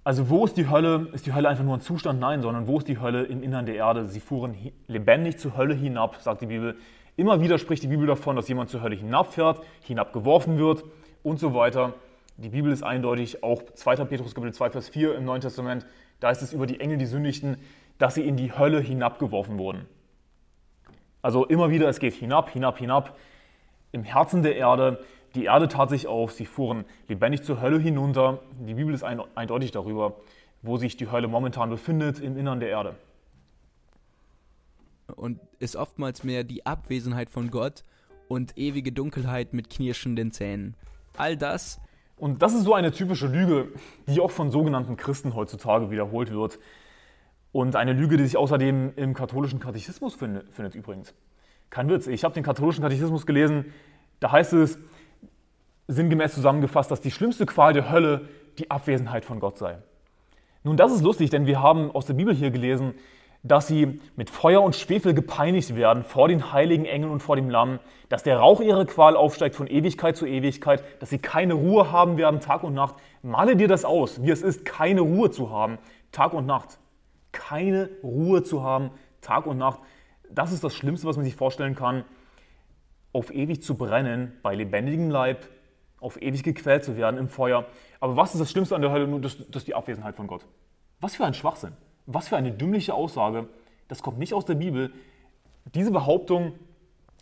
Also 0.02 0.30
wo 0.30 0.44
ist 0.44 0.56
die 0.56 0.68
Hölle? 0.68 1.08
Ist 1.12 1.26
die 1.26 1.34
Hölle 1.34 1.48
einfach 1.48 1.64
nur 1.64 1.74
ein 1.74 1.80
Zustand? 1.80 2.20
Nein, 2.20 2.40
sondern 2.40 2.66
wo 2.66 2.78
ist 2.78 2.88
die 2.88 2.98
Hölle 2.98 3.24
im 3.24 3.42
Innern 3.42 3.66
der 3.66 3.74
Erde? 3.74 4.06
Sie 4.06 4.20
fuhren 4.20 4.56
lebendig 4.86 5.38
zur 5.38 5.56
Hölle 5.56 5.74
hinab, 5.74 6.16
sagt 6.20 6.40
die 6.40 6.46
Bibel. 6.46 6.76
Immer 7.16 7.42
wieder 7.42 7.58
spricht 7.58 7.82
die 7.82 7.88
Bibel 7.88 8.06
davon, 8.06 8.36
dass 8.36 8.48
jemand 8.48 8.70
zur 8.70 8.82
Hölle 8.82 8.96
hinabfährt, 8.96 9.60
hinabgeworfen 9.82 10.58
wird 10.58 10.84
und 11.22 11.38
so 11.38 11.52
weiter. 11.52 11.92
Die 12.38 12.48
Bibel 12.48 12.72
ist 12.72 12.82
eindeutig, 12.82 13.42
auch 13.42 13.62
2. 13.62 13.96
Petrus 14.06 14.34
Kapitel 14.34 14.54
2, 14.54 14.70
Vers 14.70 14.88
4 14.88 15.16
im 15.16 15.26
Neuen 15.26 15.42
Testament, 15.42 15.84
da 16.20 16.30
ist 16.30 16.40
es 16.40 16.54
über 16.54 16.66
die 16.66 16.80
Engel, 16.80 16.96
die 16.96 17.04
sündigten, 17.04 17.58
dass 17.98 18.14
sie 18.14 18.26
in 18.26 18.36
die 18.36 18.56
Hölle 18.56 18.80
hinabgeworfen 18.80 19.58
wurden. 19.58 19.86
Also 21.20 21.44
immer 21.44 21.68
wieder, 21.68 21.88
es 21.90 21.98
geht 21.98 22.14
hinab, 22.14 22.48
hinab, 22.48 22.78
hinab, 22.78 23.18
im 23.92 24.04
Herzen 24.04 24.42
der 24.42 24.56
Erde. 24.56 25.04
Die 25.34 25.44
Erde 25.44 25.68
tat 25.68 25.90
sich 25.90 26.06
auf, 26.06 26.32
sie 26.32 26.46
fuhren 26.46 26.84
lebendig 27.08 27.44
zur 27.44 27.60
Hölle 27.60 27.78
hinunter. 27.78 28.40
Die 28.66 28.74
Bibel 28.74 28.92
ist 28.92 29.04
eindeutig 29.04 29.70
darüber, 29.70 30.16
wo 30.62 30.76
sich 30.76 30.96
die 30.96 31.10
Hölle 31.10 31.28
momentan 31.28 31.70
befindet, 31.70 32.20
im 32.20 32.36
Innern 32.36 32.60
der 32.60 32.70
Erde. 32.70 32.96
Und 35.14 35.40
ist 35.58 35.76
oftmals 35.76 36.24
mehr 36.24 36.44
die 36.44 36.66
Abwesenheit 36.66 37.30
von 37.30 37.50
Gott 37.50 37.84
und 38.28 38.56
ewige 38.58 38.92
Dunkelheit 38.92 39.52
mit 39.52 39.70
knirschenden 39.70 40.30
Zähnen. 40.30 40.74
All 41.16 41.36
das. 41.36 41.80
Und 42.16 42.42
das 42.42 42.54
ist 42.54 42.64
so 42.64 42.74
eine 42.74 42.92
typische 42.92 43.26
Lüge, 43.26 43.68
die 44.06 44.20
auch 44.20 44.30
von 44.30 44.50
sogenannten 44.50 44.96
Christen 44.96 45.34
heutzutage 45.34 45.90
wiederholt 45.90 46.30
wird. 46.30 46.58
Und 47.52 47.76
eine 47.76 47.92
Lüge, 47.92 48.16
die 48.16 48.24
sich 48.24 48.36
außerdem 48.36 48.92
im 48.96 49.14
katholischen 49.14 49.58
Katechismus 49.58 50.14
findet, 50.14 50.48
findet 50.50 50.74
übrigens. 50.74 51.14
Kein 51.70 51.88
Witz, 51.88 52.06
ich 52.06 52.24
habe 52.24 52.34
den 52.34 52.44
katholischen 52.44 52.82
Katechismus 52.82 53.26
gelesen, 53.26 53.72
da 54.20 54.32
heißt 54.32 54.52
es 54.52 54.78
sinngemäß 55.92 56.34
zusammengefasst, 56.34 56.90
dass 56.90 57.00
die 57.00 57.10
schlimmste 57.10 57.46
Qual 57.46 57.72
der 57.72 57.90
Hölle 57.90 58.28
die 58.58 58.70
Abwesenheit 58.70 59.24
von 59.24 59.40
Gott 59.40 59.58
sei. 59.58 59.78
Nun, 60.62 60.76
das 60.76 60.92
ist 60.92 61.02
lustig, 61.02 61.30
denn 61.30 61.46
wir 61.46 61.62
haben 61.62 61.90
aus 61.90 62.06
der 62.06 62.14
Bibel 62.14 62.34
hier 62.34 62.50
gelesen, 62.50 62.94
dass 63.42 63.66
sie 63.66 64.00
mit 64.16 64.28
Feuer 64.28 64.62
und 64.62 64.76
Schwefel 64.76 65.14
gepeinigt 65.14 65.74
werden 65.74 66.04
vor 66.04 66.28
den 66.28 66.52
heiligen 66.52 66.84
Engeln 66.84 67.10
und 67.10 67.20
vor 67.20 67.36
dem 67.36 67.48
Lamm, 67.48 67.78
dass 68.10 68.22
der 68.22 68.38
Rauch 68.38 68.60
ihrer 68.60 68.84
Qual 68.84 69.16
aufsteigt 69.16 69.54
von 69.54 69.66
Ewigkeit 69.66 70.16
zu 70.16 70.26
Ewigkeit, 70.26 70.84
dass 71.00 71.08
sie 71.08 71.18
keine 71.18 71.54
Ruhe 71.54 71.90
haben 71.90 72.18
werden 72.18 72.40
Tag 72.40 72.64
und 72.64 72.74
Nacht. 72.74 72.96
Male 73.22 73.56
dir 73.56 73.68
das 73.68 73.86
aus, 73.86 74.22
wie 74.22 74.30
es 74.30 74.42
ist, 74.42 74.66
keine 74.66 75.00
Ruhe 75.00 75.30
zu 75.30 75.50
haben 75.50 75.78
Tag 76.12 76.34
und 76.34 76.44
Nacht 76.44 76.78
keine 77.32 77.90
Ruhe 78.02 78.42
zu 78.42 78.62
haben, 78.62 78.90
Tag 79.20 79.46
und 79.46 79.58
Nacht. 79.58 79.80
Das 80.30 80.52
ist 80.52 80.64
das 80.64 80.74
Schlimmste, 80.74 81.06
was 81.06 81.16
man 81.16 81.24
sich 81.24 81.34
vorstellen 81.34 81.74
kann, 81.74 82.04
auf 83.12 83.32
ewig 83.34 83.62
zu 83.62 83.74
brennen, 83.74 84.32
bei 84.42 84.54
lebendigem 84.54 85.10
Leib, 85.10 85.48
auf 86.00 86.20
ewig 86.20 86.42
gequält 86.42 86.84
zu 86.84 86.96
werden 86.96 87.18
im 87.18 87.28
Feuer. 87.28 87.66
Aber 88.00 88.16
was 88.16 88.34
ist 88.34 88.40
das 88.40 88.50
Schlimmste 88.50 88.74
an 88.74 88.82
der 88.82 88.90
Hölle? 88.90 89.06
Nur 89.06 89.20
das, 89.20 89.36
das 89.50 89.64
die 89.64 89.74
Abwesenheit 89.74 90.16
von 90.16 90.26
Gott. 90.26 90.46
Was 91.00 91.16
für 91.16 91.24
ein 91.24 91.34
Schwachsinn. 91.34 91.72
Was 92.06 92.28
für 92.28 92.36
eine 92.36 92.52
dümmliche 92.52 92.94
Aussage. 92.94 93.48
Das 93.88 94.02
kommt 94.02 94.18
nicht 94.18 94.34
aus 94.34 94.44
der 94.44 94.54
Bibel. 94.54 94.92
Diese 95.74 95.90
Behauptung, 95.90 96.54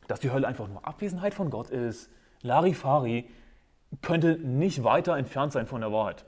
dass 0.07 0.21
die 0.21 0.31
Hölle 0.31 0.47
einfach 0.47 0.69
nur 0.69 0.87
Abwesenheit 0.87 1.35
von 1.35 1.51
Gott 1.51 1.71
ist, 1.71 2.11
Larifari, 2.43 3.29
könnte 4.03 4.39
nicht 4.39 4.85
weiter 4.85 5.17
entfernt 5.17 5.53
sein 5.53 5.67
von 5.67 5.81
der 5.81 5.93
Wahrheit. 5.93 6.25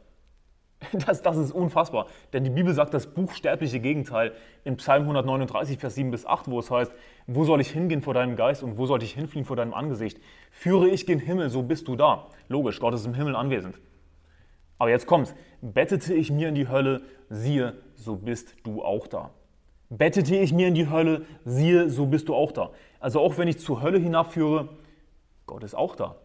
Das, 1.07 1.23
das 1.23 1.37
ist 1.37 1.53
unfassbar. 1.53 2.07
Denn 2.33 2.45
die 2.45 2.51
Bibel 2.51 2.73
sagt 2.75 2.95
das 2.95 3.07
buchstäbliche 3.07 3.81
Gegenteil 3.81 4.33
im 4.65 4.77
Psalm 4.77 5.03
139, 5.03 5.79
Vers 5.79 5.95
7 5.95 6.11
bis 6.11 6.27
8, 6.27 6.51
wo 6.51 6.59
es 6.59 6.71
heißt, 6.71 6.93
wo 7.27 7.45
soll 7.45 7.61
ich 7.61 7.71
hingehen 7.71 8.03
vor 8.03 8.15
deinem 8.15 8.37
Geist 8.37 8.63
und 8.63 8.79
wo 8.79 8.87
soll 8.87 9.03
ich 9.03 9.13
hinfliehen 9.13 9.45
vor 9.45 9.57
deinem 9.57 9.75
Angesicht? 9.75 10.19
Führe 10.51 10.89
ich 10.89 11.07
gen 11.07 11.19
Himmel, 11.19 11.51
so 11.51 11.63
bist 11.63 11.89
du 11.89 11.97
da. 11.97 12.29
Logisch, 12.49 12.81
Gott 12.81 12.95
ist 12.95 13.07
im 13.07 13.15
Himmel 13.15 13.37
anwesend. 13.37 13.79
Aber 14.79 14.91
jetzt 14.91 15.07
kommt's. 15.07 15.35
Bettete 15.61 16.15
ich 16.15 16.31
mir 16.31 16.49
in 16.49 16.55
die 16.55 16.69
Hölle, 16.69 17.03
siehe, 17.29 17.75
so 17.95 18.17
bist 18.17 18.55
du 18.65 18.83
auch 18.83 19.07
da. 19.07 19.31
Bettete 19.91 20.37
ich 20.37 20.53
mir 20.53 20.69
in 20.69 20.75
die 20.75 20.89
Hölle, 20.89 21.27
siehe, 21.45 21.91
so 21.91 22.07
bist 22.07 22.29
du 22.29 22.35
auch 22.35 22.53
da. 22.53 22.71
Also 22.99 23.21
auch 23.21 23.37
wenn 23.37 23.49
ich 23.49 23.59
zur 23.59 23.83
Hölle 23.83 23.99
hinabführe, 23.99 24.71
Gott 25.47 25.65
ist 25.65 25.75
auch 25.75 25.97
da. 25.97 26.17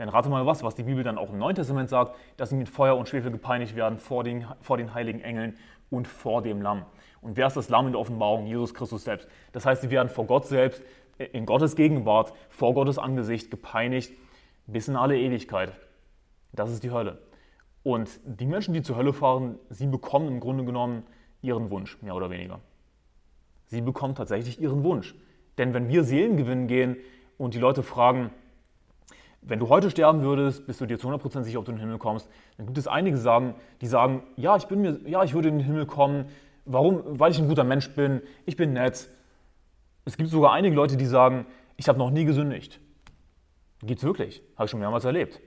Denn 0.00 0.08
rate 0.08 0.30
mal 0.30 0.46
was, 0.46 0.62
was 0.62 0.74
die 0.74 0.84
Bibel 0.84 1.04
dann 1.04 1.18
auch 1.18 1.28
im 1.28 1.36
Neuen 1.36 1.54
Testament 1.54 1.90
sagt, 1.90 2.16
dass 2.38 2.48
sie 2.48 2.56
mit 2.56 2.70
Feuer 2.70 2.96
und 2.96 3.06
Schwefel 3.06 3.30
gepeinigt 3.30 3.76
werden 3.76 3.98
vor 3.98 4.24
den, 4.24 4.46
vor 4.62 4.78
den 4.78 4.94
heiligen 4.94 5.20
Engeln 5.20 5.58
und 5.90 6.08
vor 6.08 6.40
dem 6.40 6.62
Lamm. 6.62 6.86
Und 7.20 7.36
wer 7.36 7.46
ist 7.46 7.58
das 7.58 7.68
Lamm 7.68 7.84
in 7.84 7.92
der 7.92 8.00
Offenbarung? 8.00 8.46
Jesus 8.46 8.72
Christus 8.72 9.04
selbst. 9.04 9.28
Das 9.52 9.66
heißt, 9.66 9.82
sie 9.82 9.90
werden 9.90 10.08
vor 10.08 10.24
Gott 10.24 10.46
selbst, 10.46 10.82
äh, 11.18 11.26
in 11.26 11.44
Gottes 11.44 11.76
Gegenwart, 11.76 12.32
vor 12.48 12.72
Gottes 12.72 12.96
Angesicht 12.98 13.50
gepeinigt 13.50 14.14
bis 14.66 14.88
in 14.88 14.96
alle 14.96 15.18
Ewigkeit. 15.18 15.74
Das 16.52 16.70
ist 16.70 16.82
die 16.82 16.92
Hölle. 16.92 17.18
Und 17.82 18.20
die 18.24 18.46
Menschen, 18.46 18.72
die 18.72 18.80
zur 18.80 18.96
Hölle 18.96 19.12
fahren, 19.12 19.58
sie 19.68 19.86
bekommen 19.86 20.28
im 20.28 20.40
Grunde 20.40 20.64
genommen 20.64 21.02
ihren 21.42 21.68
Wunsch, 21.70 22.00
mehr 22.00 22.14
oder 22.14 22.30
weniger. 22.30 22.60
Sie 23.66 23.82
bekommt 23.82 24.16
tatsächlich 24.16 24.62
ihren 24.62 24.82
Wunsch. 24.82 25.14
Denn 25.58 25.74
wenn 25.74 25.90
wir 25.90 26.04
Seelengewinn 26.04 26.68
gehen 26.68 26.96
und 27.36 27.52
die 27.52 27.58
Leute 27.58 27.82
fragen, 27.82 28.30
wenn 29.42 29.58
du 29.58 29.68
heute 29.68 29.90
sterben 29.90 30.22
würdest, 30.22 30.66
bist 30.66 30.80
du 30.80 30.86
dir 30.86 30.98
zu 30.98 31.08
100% 31.08 31.42
sicher, 31.42 31.58
ob 31.58 31.64
du 31.64 31.70
in 31.70 31.78
den 31.78 31.82
Himmel 31.82 31.98
kommst, 31.98 32.28
dann 32.56 32.66
gibt 32.66 32.76
es 32.76 32.86
einige, 32.86 33.16
sagen, 33.16 33.54
die 33.80 33.86
sagen, 33.86 34.22
ja, 34.36 34.56
ich 34.56 34.66
bin 34.66 34.82
mir, 34.82 35.00
ja, 35.06 35.24
ich 35.24 35.32
würde 35.32 35.48
in 35.48 35.58
den 35.58 35.66
Himmel 35.66 35.86
kommen. 35.86 36.26
Warum? 36.66 37.02
Weil 37.18 37.30
ich 37.30 37.38
ein 37.38 37.48
guter 37.48 37.64
Mensch 37.64 37.90
bin, 37.94 38.20
ich 38.44 38.56
bin 38.56 38.74
nett. 38.74 39.08
Es 40.04 40.16
gibt 40.16 40.28
sogar 40.28 40.52
einige 40.52 40.74
Leute, 40.76 40.96
die 40.96 41.06
sagen, 41.06 41.46
ich 41.76 41.88
habe 41.88 41.98
noch 41.98 42.10
nie 42.10 42.24
gesündigt. 42.24 42.80
Gibt 43.82 44.00
es 44.00 44.04
wirklich, 44.04 44.42
habe 44.56 44.66
ich 44.66 44.70
schon 44.70 44.80
mehrmals 44.80 45.04
erlebt. 45.04 45.40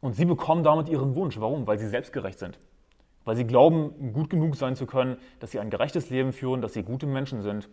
Und 0.00 0.14
sie 0.14 0.24
bekommen 0.24 0.62
damit 0.62 0.88
ihren 0.88 1.14
Wunsch. 1.14 1.38
Warum? 1.38 1.66
Weil 1.66 1.78
sie 1.78 1.88
selbstgerecht 1.88 2.38
sind. 2.38 2.58
Weil 3.24 3.36
sie 3.36 3.44
glauben, 3.44 4.12
gut 4.14 4.30
genug 4.30 4.56
sein 4.56 4.76
zu 4.76 4.86
können, 4.86 5.18
dass 5.40 5.50
sie 5.50 5.60
ein 5.60 5.68
gerechtes 5.68 6.08
Leben 6.08 6.32
führen, 6.32 6.62
dass 6.62 6.72
sie 6.72 6.82
gute 6.82 7.06
Menschen 7.06 7.42
sind, 7.42 7.68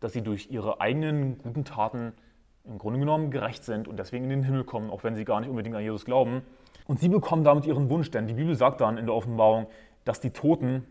dass 0.00 0.12
sie 0.12 0.22
durch 0.22 0.50
ihre 0.50 0.80
eigenen 0.80 1.38
guten 1.38 1.64
Taten 1.64 2.14
im 2.64 2.78
Grunde 2.78 2.98
genommen 2.98 3.30
gerecht 3.30 3.64
sind 3.64 3.88
und 3.88 3.98
deswegen 3.98 4.24
in 4.24 4.30
den 4.30 4.42
Himmel 4.42 4.64
kommen, 4.64 4.90
auch 4.90 5.04
wenn 5.04 5.14
sie 5.14 5.24
gar 5.24 5.40
nicht 5.40 5.50
unbedingt 5.50 5.76
an 5.76 5.82
Jesus 5.82 6.04
glauben. 6.04 6.42
Und 6.86 6.98
sie 6.98 7.08
bekommen 7.08 7.44
damit 7.44 7.66
ihren 7.66 7.90
Wunsch, 7.90 8.10
denn 8.10 8.26
die 8.26 8.34
Bibel 8.34 8.54
sagt 8.54 8.80
dann 8.80 8.98
in 8.98 9.06
der 9.06 9.14
Offenbarung, 9.14 9.66
dass 10.04 10.20
die 10.20 10.30
Toten, 10.30 10.84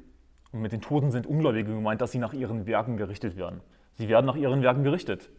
und 0.52 0.62
mit 0.62 0.72
den 0.72 0.82
Toten 0.82 1.12
sind 1.12 1.26
Ungläubige 1.26 1.74
gemeint, 1.74 2.02
dass 2.02 2.12
sie 2.12 2.20
nach 2.20 2.34
ihren 2.34 2.68
Werken 2.68 2.98
gerichtet 2.98 3.36
werden. 3.36 3.62
Sie 3.94 4.08
werden 4.08 4.26
nach 4.26 4.36
ihren 4.36 4.62
Werken 4.62 4.84
gerichtet. 4.84 5.30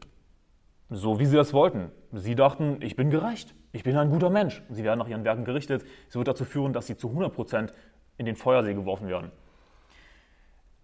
So 0.91 1.19
wie 1.19 1.27
sie 1.27 1.37
das 1.37 1.53
wollten. 1.53 1.91
Sie 2.13 2.35
dachten, 2.35 2.79
ich 2.81 2.95
bin 2.95 3.11
gerecht, 3.11 3.55
ich 3.73 3.83
bin 3.85 3.97
ein 3.97 4.11
guter 4.11 4.31
Mensch. 4.31 4.63
Sie 4.71 4.85
werden 4.85 4.99
nach 4.99 5.09
ihren 5.09 5.25
Werken 5.25 5.45
gerichtet. 5.45 5.85
Es 6.09 6.15
wird 6.15 6.29
dazu 6.29 6.45
führen, 6.45 6.73
dass 6.73 6.87
sie 6.87 6.97
zu 6.97 7.09
100% 7.09 7.73
in 8.19 8.27
den 8.27 8.37
Feuersee 8.37 8.75
geworfen 8.75 9.09
werden. 9.09 9.33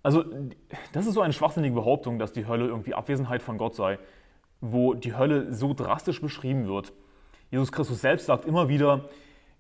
Also, 0.02 0.24
das 0.92 1.06
ist 1.06 1.14
so 1.14 1.20
eine 1.20 1.32
schwachsinnige 1.32 1.74
Behauptung, 1.74 2.18
dass 2.18 2.32
die 2.32 2.46
Hölle 2.46 2.66
irgendwie 2.66 2.94
Abwesenheit 2.94 3.42
von 3.42 3.58
Gott 3.58 3.74
sei 3.74 3.98
wo 4.60 4.94
die 4.94 5.16
Hölle 5.16 5.52
so 5.52 5.74
drastisch 5.74 6.20
beschrieben 6.20 6.66
wird. 6.68 6.92
Jesus 7.50 7.72
Christus 7.72 8.00
selbst 8.00 8.26
sagt 8.26 8.44
immer 8.44 8.68
wieder 8.68 9.08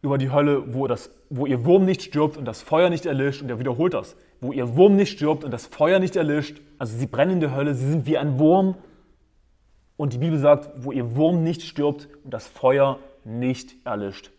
über 0.02 0.18
die 0.18 0.30
Hölle, 0.30 0.74
wo, 0.74 0.86
das, 0.86 1.10
wo 1.28 1.46
ihr 1.46 1.64
Wurm 1.64 1.84
nicht 1.84 2.02
stirbt 2.02 2.36
und 2.36 2.44
das 2.44 2.62
Feuer 2.62 2.88
nicht 2.90 3.06
erlischt, 3.06 3.42
und 3.42 3.50
er 3.50 3.58
wiederholt 3.58 3.94
das, 3.94 4.16
wo 4.40 4.52
ihr 4.52 4.76
Wurm 4.76 4.96
nicht 4.96 5.12
stirbt 5.12 5.44
und 5.44 5.50
das 5.50 5.66
Feuer 5.66 5.98
nicht 5.98 6.16
erlischt. 6.16 6.60
Also 6.78 6.96
sie 6.96 7.06
brennen 7.06 7.34
in 7.34 7.40
der 7.40 7.54
Hölle, 7.54 7.74
sie 7.74 7.90
sind 7.90 8.06
wie 8.06 8.16
ein 8.16 8.38
Wurm. 8.38 8.76
Und 9.96 10.14
die 10.14 10.18
Bibel 10.18 10.38
sagt, 10.38 10.70
wo 10.82 10.92
ihr 10.92 11.16
Wurm 11.16 11.42
nicht 11.42 11.62
stirbt 11.62 12.08
und 12.24 12.32
das 12.32 12.46
Feuer 12.46 12.98
nicht 13.24 13.74
erlischt. 13.84 14.30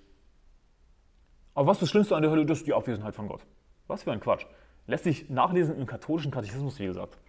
Aber 1.54 1.68
was 1.68 1.78
ist 1.78 1.84
das 1.84 1.90
Schlimmste 1.90 2.16
an 2.16 2.24
der 2.24 2.32
Hölle? 2.32 2.46
Das 2.46 2.60
ist 2.60 2.68
die 2.68 2.74
Abwesenheit 2.74 3.14
von 3.14 3.28
Gott. 3.28 3.42
Was 3.88 4.04
für 4.04 4.12
ein 4.12 4.20
Quatsch. 4.20 4.46
Lässt 4.88 5.04
sich 5.04 5.30
nachlesen 5.30 5.78
im 5.78 5.86
katholischen 5.86 6.32
Katechismus, 6.32 6.80
wie 6.80 6.88
gesagt. 6.88 7.20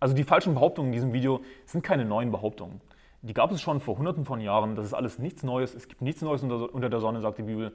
Also 0.00 0.14
die 0.14 0.24
falschen 0.24 0.54
Behauptungen 0.54 0.88
in 0.88 0.92
diesem 0.92 1.12
Video 1.12 1.40
sind 1.66 1.82
keine 1.82 2.04
neuen 2.04 2.30
Behauptungen. 2.30 2.80
Die 3.22 3.32
gab 3.32 3.50
es 3.52 3.62
schon 3.62 3.80
vor 3.80 3.96
hunderten 3.96 4.24
von 4.24 4.40
Jahren. 4.40 4.76
Das 4.76 4.84
ist 4.84 4.92
alles 4.92 5.18
nichts 5.18 5.42
Neues. 5.42 5.74
Es 5.74 5.88
gibt 5.88 6.02
nichts 6.02 6.20
Neues 6.20 6.42
unter 6.42 6.90
der 6.90 7.00
Sonne, 7.00 7.20
sagt 7.20 7.38
die 7.38 7.42
Bibel. 7.42 7.72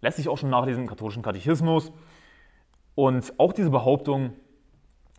Lässt 0.00 0.18
sich 0.18 0.28
auch 0.28 0.36
schon 0.36 0.50
nachlesen 0.50 0.82
im 0.82 0.88
katholischen 0.88 1.22
Katechismus. 1.22 1.92
Und 2.94 3.32
auch 3.38 3.54
diese 3.54 3.70
Behauptung, 3.70 4.34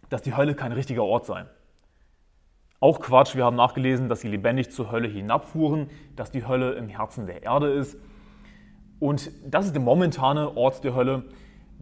dass 0.10 0.22
die 0.22 0.36
Hölle 0.36 0.54
kein 0.54 0.72
richtiger 0.72 1.04
Ort 1.04 1.26
sei. 1.26 1.46
Auch 2.80 3.00
Quatsch, 3.00 3.36
wir 3.36 3.46
haben 3.46 3.56
nachgelesen, 3.56 4.10
dass 4.10 4.22
sie 4.22 4.28
lebendig 4.28 4.70
zur 4.70 4.92
Hölle 4.92 5.08
hinabfuhren, 5.08 5.90
dass 6.16 6.30
die 6.30 6.46
Hölle 6.46 6.74
im 6.74 6.88
Herzen 6.88 7.26
der 7.26 7.42
Erde 7.42 7.72
ist. 7.72 7.98
Und 9.00 9.32
das 9.46 9.66
ist 9.66 9.74
der 9.74 9.82
momentane 9.82 10.56
Ort 10.56 10.84
der 10.84 10.94
Hölle. 10.94 11.24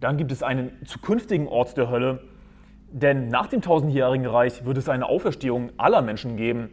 Dann 0.00 0.16
gibt 0.16 0.32
es 0.32 0.42
einen 0.42 0.84
zukünftigen 0.86 1.46
Ort 1.46 1.76
der 1.76 1.90
Hölle, 1.90 2.24
denn 2.94 3.26
nach 3.26 3.48
dem 3.48 3.60
tausendjährigen 3.60 4.24
Reich 4.24 4.64
wird 4.64 4.78
es 4.78 4.88
eine 4.88 5.08
Auferstehung 5.08 5.72
aller 5.78 6.00
Menschen 6.00 6.36
geben, 6.36 6.70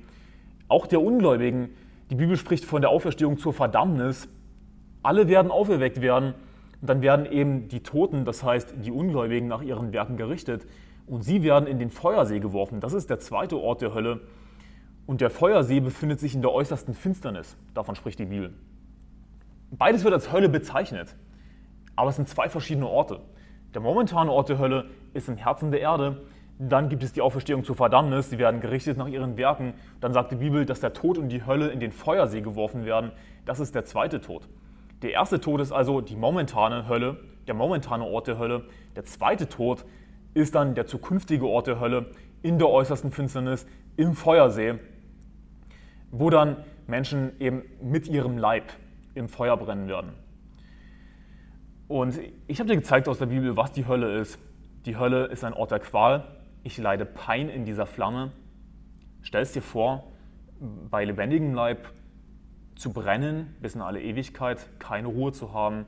auch 0.68 0.86
der 0.86 1.02
Ungläubigen. 1.02 1.70
Die 2.12 2.16
Bibel 2.16 2.38
spricht 2.38 2.64
von 2.64 2.80
der 2.82 2.92
Auferstehung 2.92 3.40
zur 3.40 3.54
Verdammnis. 3.54 4.30
Alle 5.02 5.28
werden 5.28 5.52
auferweckt 5.52 6.00
werden 6.00 6.36
und 6.80 6.90
dann 6.90 7.02
werden 7.02 7.26
eben 7.26 7.70
die 7.70 7.82
Toten, 7.82 8.24
das 8.24 8.44
heißt 8.44 8.76
die 8.84 8.92
Ungläubigen, 8.92 9.48
nach 9.48 9.64
ihren 9.64 9.94
Werken 9.94 10.16
gerichtet 10.16 10.68
und 11.08 11.24
sie 11.24 11.42
werden 11.42 11.66
in 11.66 11.80
den 11.80 11.90
Feuersee 11.90 12.40
geworfen. 12.40 12.82
Das 12.82 12.94
ist 12.94 13.10
der 13.10 13.18
zweite 13.18 13.58
Ort 13.58 13.82
der 13.82 13.96
Hölle. 13.96 14.22
Und 15.08 15.22
der 15.22 15.32
Feuersee 15.32 15.80
befindet 15.80 16.20
sich 16.20 16.36
in 16.36 16.42
der 16.44 16.52
äußersten 16.52 16.94
Finsternis. 16.94 17.58
Davon 17.74 17.96
spricht 17.96 18.20
die 18.20 18.26
Bibel. 18.26 18.54
Beides 19.72 20.04
wird 20.04 20.14
als 20.14 20.32
Hölle 20.32 20.50
bezeichnet, 20.50 21.16
aber 21.96 22.12
es 22.12 22.16
sind 22.18 22.30
zwei 22.30 22.48
verschiedene 22.48 22.88
Orte. 22.88 23.22
Der 23.74 23.82
momentane 23.82 24.32
Ort 24.32 24.50
der 24.50 24.60
Hölle 24.60 24.90
ist 25.14 25.30
im 25.30 25.38
Herzen 25.38 25.72
der 25.72 25.80
Erde. 25.80 26.22
Dann 26.60 26.90
gibt 26.90 27.04
es 27.04 27.14
die 27.14 27.22
Auferstehung 27.22 27.64
zur 27.64 27.76
Verdammnis. 27.76 28.30
Sie 28.30 28.38
werden 28.38 28.60
gerichtet 28.60 28.98
nach 28.98 29.08
ihren 29.08 29.38
Werken. 29.38 29.74
Dann 30.02 30.14
sagt 30.14 30.32
die 30.32 30.36
Bibel, 30.36 30.66
dass 30.66 30.82
der 30.82 30.94
Tod 30.94 31.18
und 31.18 31.30
die 31.30 31.46
Hölle 31.46 31.70
in 31.70 31.80
den 31.80 31.92
Feuersee 31.92 32.42
geworfen 32.42 32.86
werden. 32.86 33.12
Das 33.46 33.60
ist 33.60 33.74
der 33.74 33.86
zweite 33.86 34.20
Tod. 34.20 34.48
Der 35.02 35.14
erste 35.14 35.40
Tod 35.40 35.62
ist 35.62 35.72
also 35.72 36.02
die 36.02 36.16
momentane 36.16 36.88
Hölle, 36.88 37.18
der 37.48 37.56
momentane 37.56 38.04
Ort 38.04 38.28
der 38.28 38.38
Hölle. 38.38 38.66
Der 38.96 39.06
zweite 39.06 39.48
Tod 39.48 39.86
ist 40.34 40.54
dann 40.54 40.76
der 40.76 40.86
zukünftige 40.86 41.48
Ort 41.48 41.68
der 41.68 41.80
Hölle 41.80 42.12
in 42.44 42.60
der 42.60 42.70
äußersten 42.70 43.12
Finsternis, 43.12 43.66
im 43.98 44.14
Feuersee, 44.14 44.80
wo 46.12 46.30
dann 46.30 46.58
Menschen 46.88 47.40
eben 47.40 47.64
mit 47.82 48.08
ihrem 48.08 48.38
Leib 48.38 48.66
im 49.16 49.30
Feuer 49.30 49.58
brennen 49.58 49.88
werden. 49.88 50.14
Und 51.92 52.18
ich 52.48 52.58
habe 52.62 52.70
dir 52.70 52.78
gezeigt 52.78 53.10
aus 53.10 53.20
der 53.20 53.26
Bibel, 53.26 53.58
was 53.58 53.74
die 53.74 53.86
Hölle 53.86 54.16
ist. 54.18 54.40
Die 54.86 54.96
Hölle 54.96 55.26
ist 55.26 55.44
ein 55.44 55.52
Ort 55.52 55.72
der 55.72 55.80
Qual. 55.80 56.24
Ich 56.64 56.78
leide 56.78 57.06
Pein 57.06 57.50
in 57.50 57.66
dieser 57.66 57.86
Flamme. 57.86 58.32
Stell 59.24 59.42
es 59.42 59.52
dir 59.52 59.62
vor, 59.62 60.06
bei 60.90 61.04
lebendigem 61.04 61.54
Leib 61.54 61.92
zu 62.76 62.94
brennen 62.94 63.58
bis 63.60 63.76
in 63.76 63.82
alle 63.82 64.02
Ewigkeit, 64.02 64.70
keine 64.80 65.10
Ruhe 65.10 65.34
zu 65.34 65.52
haben, 65.52 65.86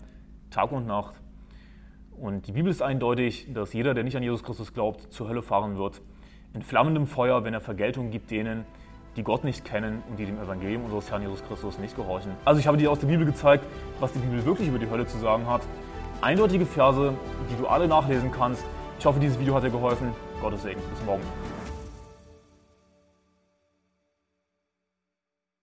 Tag 0.50 0.74
und 0.74 0.88
Nacht. 0.88 1.16
Und 2.12 2.48
die 2.48 2.52
Bibel 2.52 2.70
ist 2.70 2.82
eindeutig, 2.82 3.48
dass 3.54 3.72
jeder, 3.72 3.94
der 3.94 4.04
nicht 4.04 4.18
an 4.18 4.24
Jesus 4.24 4.44
Christus 4.44 4.74
glaubt, 4.74 5.14
zur 5.14 5.30
Hölle 5.30 5.42
fahren 5.42 5.78
wird. 5.78 6.02
In 6.54 6.64
flammendem 6.64 7.08
Feuer, 7.08 7.46
wenn 7.46 7.54
er 7.54 7.62
Vergeltung 7.62 8.12
gibt 8.12 8.30
denen, 8.30 8.66
die 9.16 9.24
Gott 9.24 9.46
nicht 9.46 9.64
kennen 9.64 10.04
und 10.10 10.20
die 10.20 10.26
dem 10.26 10.38
Evangelium 10.38 10.84
unseres 10.84 11.10
Herrn 11.10 11.22
Jesus 11.22 11.42
Christus 11.46 11.80
nicht 11.80 11.96
gehorchen. 11.96 12.34
Also 12.44 12.60
ich 12.60 12.68
habe 12.68 12.76
dir 12.76 12.92
aus 12.92 13.00
der 13.00 13.08
Bibel 13.08 13.26
gezeigt, 13.26 13.66
was 14.02 14.12
die 14.12 14.20
Bibel 14.20 14.44
wirklich 14.44 14.68
über 14.68 14.80
die 14.80 14.90
Hölle 14.90 15.08
zu 15.08 15.18
sagen 15.18 15.48
hat 15.48 15.62
eindeutige 16.24 16.66
Verse, 16.66 17.14
die 17.50 17.62
du 17.62 17.68
alle 17.68 17.88
nachlesen 17.88 18.32
kannst. 18.32 18.64
Ich 18.98 19.06
hoffe, 19.06 19.20
dieses 19.20 19.38
Video 19.40 19.54
hat 19.56 19.64
dir 19.64 19.70
geholfen. 19.70 20.14
Gottes 20.42 20.64
Segen. 20.64 20.82
Bis 20.90 21.06
morgen. 21.06 21.22